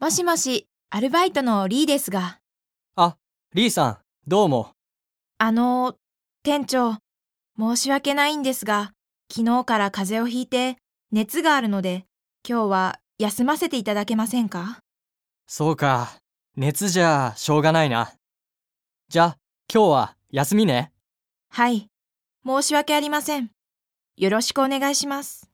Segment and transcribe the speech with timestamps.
[0.00, 2.38] もしもし、アルバイトのリーですが。
[2.94, 3.16] あ、
[3.52, 4.70] リーさん、どうも。
[5.38, 5.96] あの、
[6.44, 6.98] 店長、
[7.58, 8.92] 申し訳ないんですが、
[9.28, 10.76] 昨日から風邪をひいて
[11.10, 12.06] 熱があるので、
[12.48, 14.78] 今日は休ませていただけませんか？
[15.48, 16.20] そうか。
[16.54, 18.12] 熱じゃしょうがないな。
[19.08, 19.36] じゃ、
[19.72, 20.92] 今日は休みね。
[21.50, 21.88] はい。
[22.46, 23.50] 申し訳ありません。
[24.16, 25.47] よろしくお願いします。